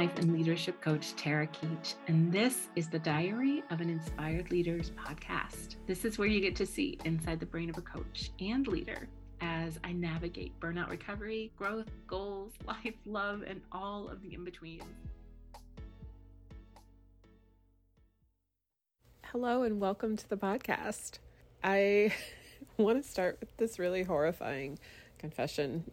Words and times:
life 0.00 0.18
and 0.18 0.32
leadership 0.32 0.80
coach 0.80 1.14
Tarah 1.14 1.46
Keech, 1.48 1.92
and 2.08 2.32
this 2.32 2.68
is 2.74 2.88
the 2.88 2.98
Diary 2.98 3.62
of 3.68 3.82
an 3.82 3.90
Inspired 3.90 4.50
Leaders 4.50 4.92
podcast. 4.92 5.76
This 5.86 6.06
is 6.06 6.16
where 6.16 6.26
you 6.26 6.40
get 6.40 6.56
to 6.56 6.64
see 6.64 6.98
inside 7.04 7.38
the 7.38 7.44
brain 7.44 7.68
of 7.68 7.76
a 7.76 7.82
coach 7.82 8.30
and 8.40 8.66
leader 8.66 9.08
as 9.42 9.78
I 9.84 9.92
navigate 9.92 10.58
burnout 10.58 10.88
recovery, 10.88 11.52
growth, 11.54 11.90
goals, 12.06 12.54
life, 12.66 12.94
love, 13.04 13.42
and 13.46 13.60
all 13.72 14.08
of 14.08 14.22
the 14.22 14.32
in 14.32 14.42
betweens. 14.42 14.84
Hello, 19.26 19.64
and 19.64 19.80
welcome 19.80 20.16
to 20.16 20.26
the 20.30 20.38
podcast. 20.38 21.18
I 21.62 22.14
want 22.78 23.02
to 23.02 23.06
start 23.06 23.36
with 23.38 23.54
this 23.58 23.78
really 23.78 24.04
horrifying 24.04 24.78
confession 25.18 25.90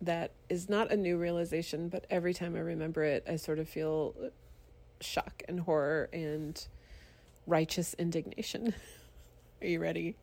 that 0.00 0.32
is 0.48 0.68
not 0.68 0.92
a 0.92 0.96
new 0.96 1.16
realization, 1.16 1.88
but 1.88 2.06
every 2.10 2.34
time 2.34 2.54
I 2.54 2.60
remember 2.60 3.02
it, 3.02 3.24
I 3.28 3.36
sort 3.36 3.58
of 3.58 3.68
feel 3.68 4.14
shock 5.00 5.42
and 5.48 5.60
horror 5.60 6.08
and 6.12 6.66
righteous 7.46 7.94
indignation. 7.94 8.74
Are 9.62 9.66
you 9.66 9.80
ready? 9.80 10.16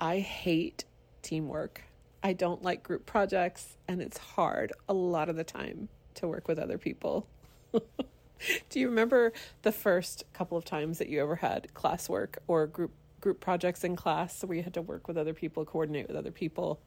I 0.00 0.20
hate 0.20 0.84
teamwork. 1.22 1.82
I 2.22 2.32
don't 2.34 2.62
like 2.62 2.82
group 2.82 3.06
projects, 3.06 3.76
and 3.88 4.00
it's 4.00 4.18
hard 4.18 4.72
a 4.88 4.94
lot 4.94 5.28
of 5.28 5.36
the 5.36 5.44
time 5.44 5.88
to 6.14 6.28
work 6.28 6.48
with 6.48 6.58
other 6.58 6.78
people. 6.78 7.26
Do 7.72 8.80
you 8.80 8.88
remember 8.88 9.32
the 9.62 9.72
first 9.72 10.24
couple 10.32 10.56
of 10.56 10.64
times 10.64 10.98
that 10.98 11.08
you 11.08 11.20
ever 11.20 11.36
had 11.36 11.68
classwork 11.74 12.36
or 12.46 12.66
group 12.66 12.92
group 13.20 13.38
projects 13.38 13.84
in 13.84 13.96
class 13.96 14.42
where 14.42 14.56
you 14.56 14.62
had 14.62 14.72
to 14.72 14.80
work 14.80 15.06
with 15.06 15.18
other 15.18 15.34
people, 15.34 15.64
coordinate 15.66 16.08
with 16.08 16.16
other 16.16 16.30
people? 16.30 16.80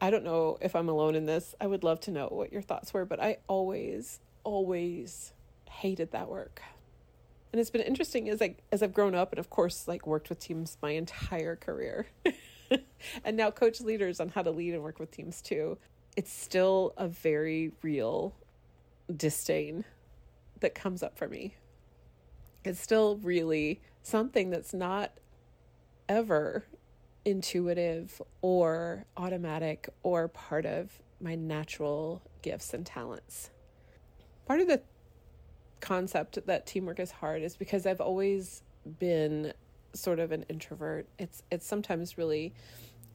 I 0.00 0.10
don't 0.10 0.24
know 0.24 0.58
if 0.60 0.76
I'm 0.76 0.88
alone 0.88 1.14
in 1.14 1.26
this. 1.26 1.54
I 1.60 1.66
would 1.66 1.82
love 1.82 2.00
to 2.00 2.10
know 2.10 2.28
what 2.30 2.52
your 2.52 2.62
thoughts 2.62 2.94
were, 2.94 3.04
but 3.04 3.20
I 3.20 3.38
always, 3.48 4.20
always 4.44 5.32
hated 5.68 6.12
that 6.12 6.28
work. 6.28 6.62
And 7.52 7.60
it's 7.60 7.70
been 7.70 7.80
interesting 7.80 8.28
as 8.28 8.42
I 8.42 8.56
as 8.70 8.82
I've 8.82 8.92
grown 8.92 9.14
up 9.14 9.32
and 9.32 9.38
of 9.38 9.48
course 9.50 9.88
like 9.88 10.06
worked 10.06 10.28
with 10.28 10.38
teams 10.38 10.76
my 10.82 10.90
entire 10.90 11.56
career. 11.56 12.06
and 13.24 13.36
now 13.36 13.50
coach 13.50 13.80
leaders 13.80 14.20
on 14.20 14.28
how 14.28 14.42
to 14.42 14.50
lead 14.50 14.74
and 14.74 14.82
work 14.82 14.98
with 14.98 15.10
teams 15.10 15.40
too. 15.40 15.78
It's 16.16 16.32
still 16.32 16.92
a 16.96 17.08
very 17.08 17.72
real 17.82 18.34
disdain 19.14 19.84
that 20.60 20.74
comes 20.74 21.02
up 21.02 21.16
for 21.16 21.28
me. 21.28 21.54
It's 22.64 22.80
still 22.80 23.16
really 23.16 23.80
something 24.02 24.50
that's 24.50 24.74
not 24.74 25.12
ever 26.08 26.64
intuitive 27.28 28.22
or 28.40 29.04
automatic 29.16 29.88
or 30.02 30.28
part 30.28 30.64
of 30.64 30.90
my 31.20 31.34
natural 31.34 32.22
gifts 32.40 32.72
and 32.72 32.86
talents. 32.86 33.50
Part 34.46 34.60
of 34.60 34.68
the 34.68 34.80
concept 35.80 36.38
that 36.46 36.66
teamwork 36.66 36.98
is 36.98 37.10
hard 37.10 37.42
is 37.42 37.56
because 37.56 37.86
I've 37.86 38.00
always 38.00 38.62
been 38.98 39.52
sort 39.92 40.20
of 40.20 40.32
an 40.32 40.44
introvert. 40.48 41.06
It's 41.18 41.42
it's 41.50 41.66
sometimes 41.66 42.16
really 42.16 42.54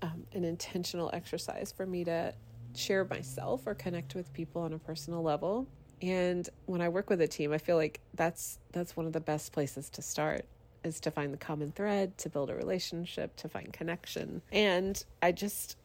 um, 0.04 0.28
an 0.34 0.44
intentional 0.44 1.10
exercise 1.12 1.74
for 1.76 1.88
me 1.88 2.04
to 2.04 2.36
share 2.76 3.06
myself 3.06 3.64
or 3.66 3.74
connect 3.74 4.14
with 4.14 4.32
people 4.34 4.62
on 4.62 4.74
a 4.74 4.80
personal 4.80 5.24
level. 5.24 5.68
And 6.04 6.48
when 6.66 6.82
I 6.82 6.90
work 6.90 7.10
with 7.10 7.22
a 7.22 7.28
team, 7.28 7.52
I 7.52 7.58
feel 7.58 7.78
like 7.78 8.00
that's 8.14 8.60
that's 8.74 8.96
one 8.96 9.08
of 9.08 9.14
the 9.14 9.22
best 9.22 9.54
places 9.54 9.90
to 9.92 10.04
start 10.04 10.46
is 10.84 11.00
to 11.02 11.12
find 11.12 11.34
the 11.34 11.38
common 11.38 11.72
thread, 11.72 12.18
to 12.20 12.30
build 12.30 12.50
a 12.50 12.56
relationship, 12.56 13.36
to 13.38 13.50
find 13.50 13.72
connection. 13.72 14.42
And 14.52 15.04
I 15.22 15.32
just 15.32 15.78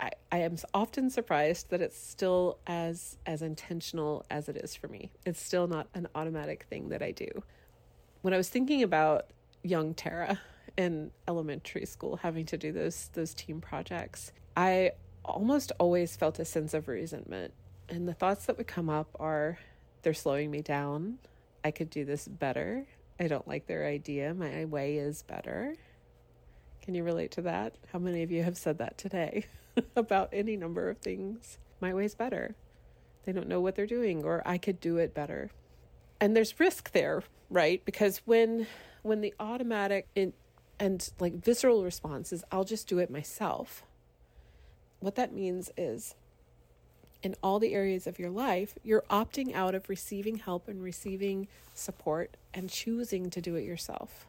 I, 0.00 0.10
I 0.32 0.38
am 0.38 0.56
often 0.74 1.10
surprised 1.10 1.70
that 1.70 1.80
it's 1.80 1.98
still 1.98 2.58
as 2.66 3.16
as 3.24 3.40
intentional 3.40 4.26
as 4.30 4.48
it 4.48 4.56
is 4.56 4.74
for 4.74 4.88
me. 4.88 5.10
It's 5.24 5.40
still 5.40 5.68
not 5.68 5.86
an 5.94 6.08
automatic 6.14 6.66
thing 6.68 6.88
that 6.88 7.02
I 7.02 7.12
do. 7.12 7.28
When 8.22 8.34
I 8.34 8.36
was 8.36 8.48
thinking 8.48 8.82
about 8.82 9.26
young 9.62 9.94
Tarah 9.94 10.40
in 10.76 11.12
elementary 11.28 11.86
school 11.86 12.16
having 12.16 12.46
to 12.46 12.58
do 12.58 12.72
those 12.72 13.10
those 13.12 13.32
team 13.32 13.60
projects, 13.60 14.32
I 14.56 14.92
almost 15.24 15.70
always 15.78 16.16
felt 16.16 16.40
a 16.40 16.44
sense 16.44 16.74
of 16.74 16.88
resentment. 16.88 17.54
And 17.88 18.08
the 18.08 18.14
thoughts 18.14 18.46
that 18.46 18.58
would 18.58 18.66
come 18.66 18.88
up 18.90 19.08
are 19.20 19.58
they're 20.02 20.14
slowing 20.14 20.50
me 20.50 20.62
down. 20.62 21.18
I 21.64 21.70
could 21.70 21.90
do 21.90 22.04
this 22.04 22.26
better. 22.26 22.86
I 23.20 23.28
don't 23.28 23.46
like 23.46 23.66
their 23.66 23.86
idea. 23.86 24.34
My 24.34 24.64
way 24.64 24.96
is 24.96 25.22
better. 25.22 25.76
Can 26.82 26.94
you 26.94 27.04
relate 27.04 27.30
to 27.32 27.42
that? 27.42 27.76
How 27.92 27.98
many 27.98 28.22
of 28.22 28.30
you 28.30 28.42
have 28.42 28.56
said 28.56 28.78
that 28.78 28.98
today 28.98 29.46
about 29.96 30.30
any 30.32 30.56
number 30.56 30.90
of 30.90 30.98
things? 30.98 31.58
My 31.80 31.94
way's 31.94 32.14
better. 32.14 32.54
They 33.24 33.32
don't 33.32 33.48
know 33.48 33.60
what 33.60 33.76
they're 33.76 33.86
doing, 33.86 34.24
or 34.24 34.42
I 34.44 34.58
could 34.58 34.80
do 34.80 34.96
it 34.96 35.14
better. 35.14 35.50
And 36.20 36.36
there's 36.36 36.58
risk 36.58 36.92
there, 36.92 37.22
right? 37.50 37.84
Because 37.84 38.18
when 38.24 38.66
when 39.02 39.20
the 39.20 39.34
automatic 39.40 40.06
in, 40.14 40.32
and 40.78 41.08
like 41.20 41.34
visceral 41.34 41.84
response 41.84 42.32
is 42.32 42.44
I'll 42.50 42.64
just 42.64 42.88
do 42.88 42.98
it 42.98 43.10
myself. 43.10 43.84
What 45.00 45.16
that 45.16 45.32
means 45.32 45.70
is 45.76 46.14
in 47.22 47.36
all 47.42 47.58
the 47.58 47.74
areas 47.74 48.06
of 48.06 48.18
your 48.18 48.30
life, 48.30 48.74
you're 48.82 49.04
opting 49.10 49.54
out 49.54 49.74
of 49.74 49.88
receiving 49.88 50.36
help 50.36 50.68
and 50.68 50.82
receiving 50.82 51.48
support 51.74 52.36
and 52.52 52.68
choosing 52.68 53.30
to 53.30 53.40
do 53.40 53.54
it 53.54 53.64
yourself. 53.64 54.26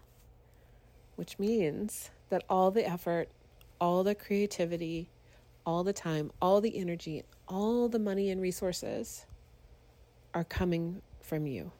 Which 1.15 1.39
means 1.39 2.11
that 2.29 2.43
all 2.49 2.71
the 2.71 2.87
effort, 2.87 3.29
all 3.79 4.03
the 4.03 4.15
creativity, 4.15 5.09
all 5.65 5.83
the 5.83 5.93
time, 5.93 6.31
all 6.41 6.61
the 6.61 6.77
energy, 6.77 7.23
all 7.47 7.89
the 7.89 7.99
money 7.99 8.29
and 8.29 8.41
resources 8.41 9.25
are 10.33 10.43
coming 10.43 11.01
from 11.21 11.47
you. 11.47 11.71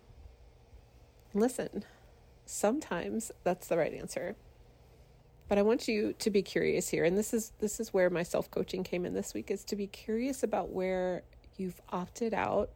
Listen, 1.34 1.84
sometimes 2.46 3.32
that's 3.44 3.68
the 3.68 3.78
right 3.78 3.94
answer. 3.94 4.36
But 5.48 5.58
I 5.58 5.62
want 5.62 5.88
you 5.88 6.14
to 6.20 6.30
be 6.30 6.42
curious 6.42 6.90
here, 6.90 7.04
and 7.04 7.18
this 7.18 7.34
is 7.34 7.52
this 7.60 7.80
is 7.80 7.94
where 7.94 8.10
my 8.10 8.24
self 8.24 8.50
coaching 8.50 8.84
came 8.84 9.06
in 9.06 9.14
this 9.14 9.34
week 9.34 9.52
is 9.52 9.64
to 9.66 9.76
be 9.76 9.88
curious 9.88 10.44
about 10.44 10.70
where 10.70 11.24
you've 11.58 11.82
opted 11.90 12.34
out 12.34 12.70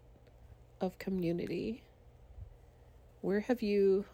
of 0.81 1.00
community. 1.00 1.83
Where 3.22 3.39
have 3.41 3.61
you 3.61 4.05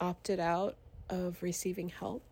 opted 0.00 0.40
out 0.40 0.76
of 1.10 1.42
receiving 1.42 1.88
help? 1.88 2.22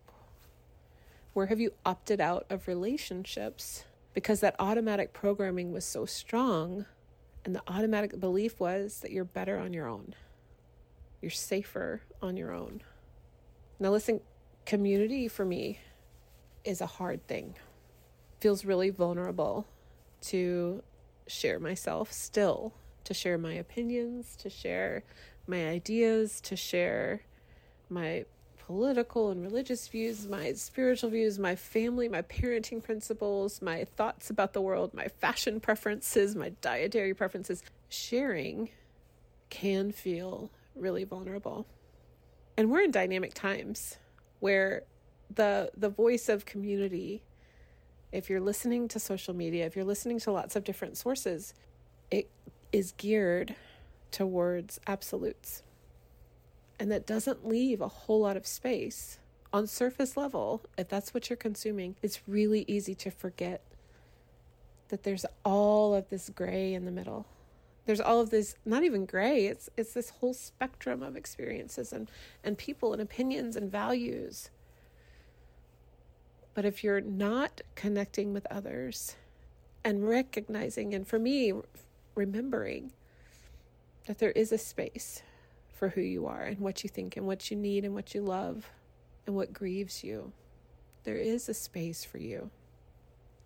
Where 1.33 1.47
have 1.47 1.59
you 1.59 1.73
opted 1.85 2.19
out 2.19 2.45
of 2.49 2.67
relationships 2.67 3.83
because 4.13 4.39
that 4.39 4.55
automatic 4.57 5.13
programming 5.13 5.71
was 5.71 5.85
so 5.85 6.05
strong 6.05 6.85
and 7.45 7.55
the 7.55 7.61
automatic 7.67 8.19
belief 8.19 8.59
was 8.59 9.01
that 9.01 9.11
you're 9.11 9.23
better 9.23 9.59
on 9.59 9.73
your 9.73 9.87
own. 9.87 10.15
You're 11.21 11.29
safer 11.29 12.01
on 12.21 12.35
your 12.35 12.51
own. 12.51 12.81
Now 13.79 13.91
listen, 13.91 14.21
community 14.67 15.29
for 15.29 15.45
me 15.45 15.79
is 16.65 16.81
a 16.81 16.85
hard 16.85 17.25
thing. 17.25 17.55
Feels 18.41 18.65
really 18.65 18.89
vulnerable 18.89 19.65
to 20.19 20.83
share 21.25 21.57
myself 21.57 22.11
still, 22.11 22.73
to 23.05 23.13
share 23.13 23.37
my 23.37 23.53
opinions, 23.53 24.35
to 24.35 24.49
share 24.49 25.03
my 25.47 25.67
ideas, 25.67 26.41
to 26.41 26.57
share 26.57 27.21
my 27.89 28.25
political 28.57 29.31
and 29.31 29.41
religious 29.41 29.87
views, 29.87 30.27
my 30.27 30.51
spiritual 30.51 31.11
views, 31.11 31.39
my 31.39 31.55
family, 31.55 32.09
my 32.09 32.21
parenting 32.23 32.83
principles, 32.83 33.61
my 33.61 33.85
thoughts 33.95 34.29
about 34.29 34.51
the 34.51 34.59
world, 34.59 34.93
my 34.93 35.07
fashion 35.07 35.61
preferences, 35.61 36.35
my 36.35 36.49
dietary 36.59 37.13
preferences. 37.13 37.63
Sharing 37.87 38.69
can 39.49 39.93
feel 39.93 40.51
really 40.75 41.05
vulnerable. 41.05 41.65
And 42.57 42.69
we're 42.69 42.81
in 42.81 42.91
dynamic 42.91 43.33
times 43.33 43.95
where 44.39 44.83
the 45.33 45.71
the 45.75 45.89
voice 45.89 46.29
of 46.29 46.45
community 46.45 47.21
if 48.11 48.29
you're 48.29 48.41
listening 48.41 48.87
to 48.87 48.99
social 48.99 49.33
media 49.33 49.65
if 49.65 49.75
you're 49.75 49.85
listening 49.85 50.19
to 50.19 50.31
lots 50.31 50.55
of 50.55 50.63
different 50.63 50.97
sources 50.97 51.53
it 52.09 52.29
is 52.71 52.93
geared 52.97 53.55
towards 54.11 54.79
absolutes. 54.87 55.63
And 56.79 56.91
that 56.91 57.07
doesn't 57.07 57.47
leave 57.47 57.81
a 57.81 57.87
whole 57.87 58.21
lot 58.21 58.37
of 58.37 58.45
space 58.45 59.19
on 59.51 59.65
surface 59.65 60.15
level. 60.15 60.61
If 60.77 60.89
that's 60.89 61.13
what 61.13 61.29
you're 61.29 61.37
consuming 61.37 61.95
it's 62.01 62.21
really 62.27 62.65
easy 62.67 62.95
to 62.95 63.11
forget 63.11 63.61
that 64.89 65.03
there's 65.03 65.25
all 65.43 65.93
of 65.93 66.09
this 66.09 66.29
gray 66.29 66.73
in 66.73 66.85
the 66.85 66.91
middle 66.91 67.25
there's 67.87 68.01
all 68.01 68.19
of 68.19 68.29
this 68.29 68.55
not 68.65 68.83
even 68.83 69.05
gray 69.05 69.47
it's 69.47 69.69
it's 69.77 69.93
this 69.93 70.09
whole 70.09 70.33
spectrum 70.33 71.01
of 71.01 71.15
experiences 71.15 71.93
and 71.93 72.11
and 72.43 72.57
people 72.57 72.93
and 72.93 73.01
opinions 73.01 73.55
and 73.55 73.71
values. 73.71 74.49
But 76.53 76.65
if 76.65 76.83
you're 76.83 77.01
not 77.01 77.61
connecting 77.75 78.33
with 78.33 78.45
others 78.51 79.15
and 79.85 80.07
recognizing 80.07 80.93
and 80.93 81.07
for 81.07 81.17
me 81.17 81.53
remembering 82.13 82.91
that 84.05 84.17
there 84.17 84.31
is 84.31 84.51
a 84.51 84.57
space 84.57 85.21
for 85.73 85.89
who 85.89 86.01
you 86.01 86.25
are 86.25 86.43
and 86.43 86.59
what 86.59 86.83
you 86.83 86.89
think 86.89 87.15
and 87.15 87.25
what 87.25 87.49
you 87.49 87.55
need 87.55 87.85
and 87.85 87.93
what 87.93 88.13
you 88.13 88.21
love 88.21 88.69
and 89.25 89.35
what 89.35 89.53
grieves 89.53 90.03
you 90.03 90.33
there 91.05 91.15
is 91.15 91.47
a 91.47 91.53
space 91.53 92.03
for 92.03 92.17
you. 92.17 92.49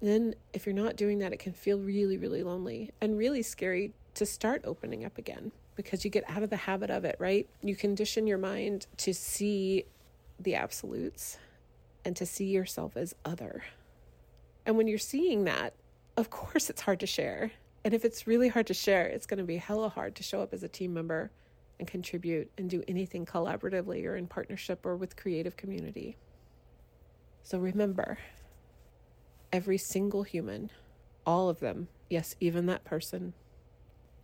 Then 0.01 0.33
if 0.51 0.65
you're 0.65 0.73
not 0.73 0.95
doing 0.95 1.19
that 1.19 1.31
it 1.31 1.37
can 1.37 1.53
feel 1.53 1.77
really 1.77 2.17
really 2.17 2.41
lonely 2.41 2.89
and 2.99 3.19
really 3.19 3.43
scary 3.43 3.93
to 4.15 4.25
start 4.25 4.61
opening 4.65 5.05
up 5.05 5.17
again 5.17 5.51
because 5.75 6.03
you 6.03 6.11
get 6.11 6.29
out 6.29 6.43
of 6.43 6.49
the 6.49 6.57
habit 6.57 6.89
of 6.89 7.05
it, 7.05 7.15
right? 7.19 7.47
You 7.61 7.75
condition 7.75 8.27
your 8.27 8.37
mind 8.37 8.87
to 8.97 9.13
see 9.13 9.85
the 10.39 10.55
absolutes 10.55 11.37
and 12.03 12.15
to 12.15 12.25
see 12.25 12.45
yourself 12.45 12.97
as 12.97 13.15
other. 13.23 13.63
And 14.65 14.77
when 14.77 14.87
you're 14.87 14.97
seeing 14.97 15.45
that, 15.45 15.73
of 16.17 16.29
course 16.29 16.69
it's 16.69 16.81
hard 16.81 16.99
to 16.99 17.07
share. 17.07 17.51
And 17.83 17.93
if 17.93 18.05
it's 18.05 18.27
really 18.27 18.49
hard 18.49 18.67
to 18.67 18.73
share, 18.73 19.07
it's 19.07 19.25
going 19.25 19.39
to 19.39 19.43
be 19.43 19.57
hella 19.57 19.89
hard 19.89 20.15
to 20.15 20.23
show 20.23 20.41
up 20.41 20.53
as 20.53 20.63
a 20.63 20.67
team 20.67 20.93
member 20.93 21.31
and 21.79 21.87
contribute 21.87 22.51
and 22.57 22.69
do 22.69 22.83
anything 22.87 23.25
collaboratively 23.25 24.05
or 24.05 24.15
in 24.15 24.27
partnership 24.27 24.85
or 24.85 24.95
with 24.95 25.15
creative 25.15 25.57
community. 25.57 26.15
So 27.43 27.57
remember, 27.57 28.19
every 29.51 29.79
single 29.79 30.21
human, 30.23 30.69
all 31.25 31.49
of 31.49 31.59
them, 31.59 31.87
yes, 32.09 32.35
even 32.39 32.67
that 32.67 32.83
person, 32.83 33.33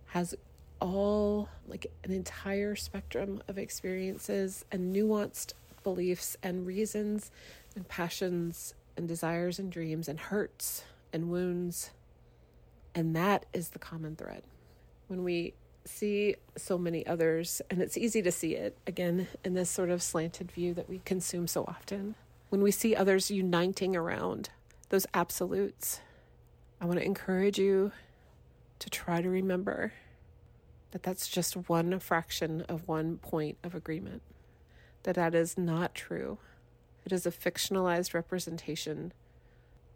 has 0.07 0.36
all 0.80 1.50
like 1.68 1.88
an 2.04 2.12
entire 2.12 2.75
spectrum 2.75 3.42
of 3.48 3.57
experiences 3.57 4.65
and 4.71 4.95
nuanced 4.95 5.54
beliefs 5.83 6.38
and 6.44 6.65
reasons 6.65 7.31
and 7.75 7.88
passions 7.88 8.74
and 8.95 9.07
desires 9.07 9.59
and 9.59 9.71
dreams 9.71 10.07
and 10.07 10.19
hurts 10.19 10.83
and 11.13 11.30
wounds. 11.30 11.92
And 12.94 13.15
that 13.15 13.45
is 13.54 13.69
the 13.69 13.80
common 13.80 14.15
thread. 14.15 14.44
When 15.07 15.24
we 15.24 15.54
see 15.86 16.36
so 16.57 16.77
many 16.77 17.06
others, 17.06 17.62
and 17.69 17.81
it's 17.81 17.98
easy 17.98 18.21
to 18.21 18.31
see 18.31 18.56
it 18.56 18.77
again 18.86 19.27
in 19.44 19.53
this 19.53 19.69
sort 19.69 19.89
of 19.89 20.03
slanted 20.03 20.51
view 20.51 20.74
that 20.74 20.89
we 20.89 21.00
consume 21.06 21.48
so 21.48 21.63
often, 21.63 22.15
when 22.50 22.62
we 22.62 22.71
see 22.71 22.95
others 22.95 23.31
uniting 23.31 23.95
around 23.95 24.50
those 24.89 25.06
absolutes, 25.13 26.01
I 26.81 26.86
want 26.86 27.00
to 27.00 27.06
encourage 27.06 27.57
you 27.57 27.92
to 28.79 28.89
try 28.89 29.21
to 29.21 29.29
remember 29.29 29.94
that 30.91 31.03
that's 31.03 31.27
just 31.27 31.69
one 31.69 32.00
fraction 32.00 32.62
of 32.62 32.88
one 32.88 33.18
point 33.18 33.57
of 33.63 33.75
agreement, 33.75 34.21
that 35.03 35.15
that 35.15 35.35
is 35.35 35.57
not 35.57 35.94
true. 35.94 36.38
It 37.06 37.12
is 37.12 37.25
a 37.25 37.31
fictionalized 37.31 38.13
representation. 38.13 39.13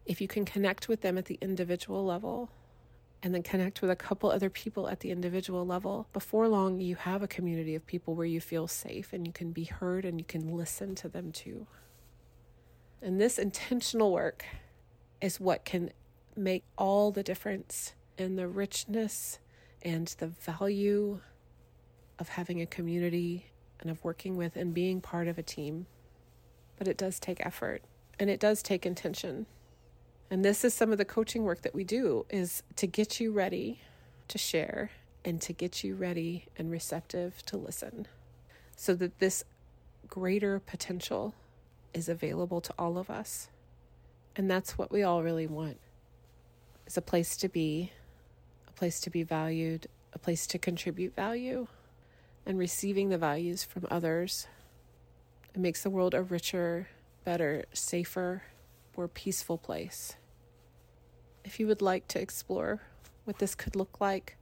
If 0.05 0.21
you 0.21 0.27
can 0.27 0.45
connect 0.45 0.87
with 0.87 1.01
them 1.01 1.17
at 1.17 1.25
the 1.25 1.37
individual 1.41 2.05
level, 2.05 2.49
and 3.23 3.35
then 3.35 3.43
connect 3.43 3.81
with 3.81 3.91
a 3.91 3.95
couple 3.95 4.31
other 4.31 4.49
people 4.49 4.87
at 4.87 5.01
the 5.01 5.11
individual 5.11 5.65
level, 5.65 6.07
before 6.11 6.47
long, 6.47 6.79
you 6.79 6.95
have 6.95 7.21
a 7.21 7.27
community 7.27 7.75
of 7.75 7.85
people 7.85 8.15
where 8.15 8.25
you 8.25 8.41
feel 8.41 8.67
safe 8.67 9.13
and 9.13 9.27
you 9.27 9.33
can 9.33 9.51
be 9.51 9.65
heard 9.65 10.05
and 10.05 10.19
you 10.19 10.25
can 10.25 10.55
listen 10.55 10.95
to 10.95 11.07
them 11.07 11.31
too. 11.31 11.67
And 13.01 13.21
this 13.21 13.37
intentional 13.37 14.11
work 14.11 14.45
is 15.21 15.39
what 15.39 15.65
can 15.65 15.91
make 16.35 16.63
all 16.77 17.11
the 17.11 17.23
difference 17.23 17.93
in 18.21 18.35
the 18.35 18.47
richness 18.47 19.39
and 19.81 20.07
the 20.19 20.27
value 20.27 21.19
of 22.19 22.29
having 22.29 22.61
a 22.61 22.65
community 22.65 23.47
and 23.79 23.89
of 23.89 24.03
working 24.03 24.37
with 24.37 24.55
and 24.55 24.73
being 24.73 25.01
part 25.01 25.27
of 25.27 25.37
a 25.37 25.43
team. 25.43 25.87
But 26.77 26.87
it 26.87 26.97
does 26.97 27.19
take 27.19 27.45
effort 27.45 27.81
and 28.19 28.29
it 28.29 28.39
does 28.39 28.61
take 28.61 28.85
intention. 28.85 29.47
And 30.29 30.45
this 30.45 30.63
is 30.63 30.73
some 30.73 30.91
of 30.91 30.97
the 30.97 31.05
coaching 31.05 31.43
work 31.43 31.61
that 31.63 31.75
we 31.75 31.83
do 31.83 32.25
is 32.29 32.63
to 32.77 32.87
get 32.87 33.19
you 33.19 33.31
ready 33.31 33.81
to 34.27 34.37
share 34.37 34.91
and 35.25 35.41
to 35.41 35.53
get 35.53 35.83
you 35.83 35.95
ready 35.95 36.45
and 36.57 36.71
receptive 36.71 37.43
to 37.47 37.57
listen 37.57 38.07
so 38.75 38.95
that 38.95 39.19
this 39.19 39.43
greater 40.07 40.59
potential 40.59 41.33
is 41.93 42.07
available 42.07 42.61
to 42.61 42.73
all 42.79 42.97
of 42.97 43.09
us. 43.09 43.49
And 44.35 44.49
that's 44.49 44.77
what 44.77 44.91
we 44.91 45.03
all 45.03 45.23
really 45.23 45.47
want. 45.47 45.77
Is 46.87 46.97
a 46.97 47.01
place 47.01 47.35
to 47.37 47.49
be, 47.49 47.91
place 48.81 48.99
to 48.99 49.11
be 49.11 49.21
valued, 49.21 49.85
a 50.11 50.17
place 50.17 50.47
to 50.47 50.57
contribute 50.57 51.15
value, 51.15 51.67
and 52.47 52.57
receiving 52.57 53.09
the 53.09 53.17
values 53.19 53.63
from 53.63 53.85
others. 53.91 54.47
It 55.53 55.61
makes 55.61 55.83
the 55.83 55.91
world 55.91 56.15
a 56.15 56.23
richer, 56.23 56.87
better, 57.23 57.63
safer, 57.73 58.41
more 58.97 59.07
peaceful 59.07 59.59
place. 59.59 60.15
If 61.45 61.59
you 61.59 61.67
would 61.67 61.83
like 61.83 62.07
to 62.07 62.19
explore 62.19 62.81
what 63.23 63.37
this 63.37 63.53
could 63.53 63.75
look 63.75 64.01
like, 64.01 64.35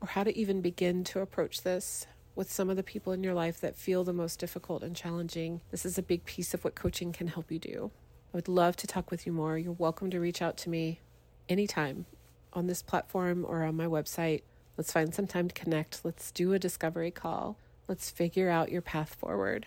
or 0.00 0.06
how 0.06 0.22
to 0.22 0.38
even 0.38 0.60
begin 0.60 1.02
to 1.02 1.18
approach 1.18 1.62
this, 1.62 2.06
with 2.36 2.52
some 2.52 2.70
of 2.70 2.76
the 2.76 2.84
people 2.84 3.12
in 3.12 3.24
your 3.24 3.34
life 3.34 3.60
that 3.60 3.74
feel 3.74 4.04
the 4.04 4.12
most 4.12 4.38
difficult 4.38 4.84
and 4.84 4.94
challenging, 4.94 5.62
this 5.72 5.84
is 5.84 5.98
a 5.98 6.02
big 6.02 6.24
piece 6.24 6.54
of 6.54 6.62
what 6.62 6.76
coaching 6.76 7.10
can 7.10 7.26
help 7.26 7.50
you 7.50 7.58
do. 7.58 7.90
I 8.32 8.36
would 8.36 8.46
love 8.46 8.76
to 8.76 8.86
talk 8.86 9.10
with 9.10 9.26
you 9.26 9.32
more. 9.32 9.58
You're 9.58 9.72
welcome 9.72 10.10
to 10.10 10.20
reach 10.20 10.40
out 10.40 10.56
to 10.58 10.70
me 10.70 11.00
anytime 11.48 12.06
on 12.52 12.66
this 12.66 12.82
platform 12.82 13.44
or 13.48 13.62
on 13.62 13.76
my 13.76 13.86
website. 13.86 14.42
Let's 14.76 14.92
find 14.92 15.14
some 15.14 15.26
time 15.26 15.48
to 15.48 15.54
connect. 15.54 16.04
Let's 16.04 16.30
do 16.30 16.52
a 16.52 16.58
discovery 16.58 17.10
call. 17.10 17.56
Let's 17.88 18.10
figure 18.10 18.48
out 18.48 18.70
your 18.70 18.82
path 18.82 19.14
forward 19.14 19.66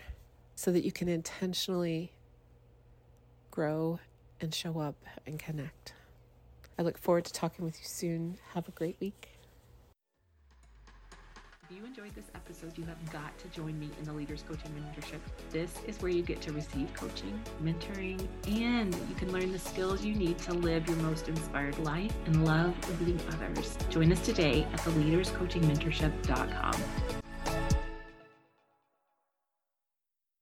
so 0.54 0.72
that 0.72 0.84
you 0.84 0.92
can 0.92 1.08
intentionally 1.08 2.12
grow 3.50 4.00
and 4.40 4.54
show 4.54 4.80
up 4.80 4.96
and 5.26 5.38
connect. 5.38 5.92
I 6.78 6.82
look 6.82 6.98
forward 6.98 7.24
to 7.26 7.32
talking 7.32 7.64
with 7.64 7.78
you 7.78 7.86
soon. 7.86 8.38
Have 8.54 8.66
a 8.66 8.72
great 8.72 8.96
week. 9.00 9.33
If 11.70 11.78
you 11.78 11.86
enjoyed 11.86 12.14
this 12.14 12.26
episode, 12.34 12.76
you 12.76 12.84
have 12.84 13.10
got 13.10 13.38
to 13.38 13.48
join 13.48 13.78
me 13.78 13.88
in 13.98 14.04
the 14.04 14.12
Leaders 14.12 14.44
Coaching 14.46 14.70
Mentorship. 14.72 15.20
This 15.50 15.70
is 15.86 15.96
where 16.02 16.10
you 16.10 16.22
get 16.22 16.42
to 16.42 16.52
receive 16.52 16.92
coaching, 16.92 17.40
mentoring, 17.62 18.28
and 18.46 18.94
you 19.08 19.14
can 19.16 19.32
learn 19.32 19.50
the 19.50 19.58
skills 19.58 20.04
you 20.04 20.14
need 20.14 20.36
to 20.40 20.52
live 20.52 20.86
your 20.86 20.98
most 20.98 21.26
inspired 21.28 21.78
life 21.78 22.12
and 22.26 22.44
love 22.44 22.74
leading 23.00 23.18
others. 23.28 23.78
Join 23.88 24.12
us 24.12 24.20
today 24.20 24.66
at 24.74 24.80
theleaderscoachingmentorship.com. 24.80 27.23